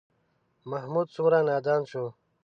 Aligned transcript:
محمود 0.71 1.07
څومره 1.15 1.37
نادان 1.49 1.81
شو. 1.91 2.05